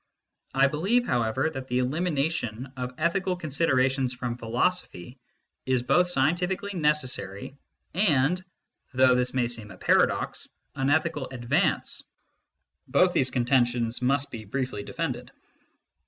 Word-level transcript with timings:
I 0.55 0.65
believe, 0.65 1.05
however, 1.05 1.51
that 1.51 1.67
the 1.67 1.77
elimination 1.77 2.73
of 2.75 2.91
ethical 2.97 3.35
con 3.35 3.51
siderations 3.51 4.15
from 4.15 4.35
philosophy 4.35 5.19
is 5.67 5.83
both 5.83 6.07
scientifically 6.07 6.73
necessary 6.73 7.55
and 7.93 8.43
though 8.95 9.13
this 9.13 9.35
may 9.35 9.47
seem 9.47 9.69
a 9.69 9.77
paradox 9.77 10.49
an 10.73 10.89
ethical 10.89 11.29
advance. 11.29 12.03
Both 12.87 13.13
these 13.13 13.29
contentions 13.29 14.01
must 14.01 14.31
be 14.31 14.43
briefly 14.43 14.81
defended. 14.81 15.29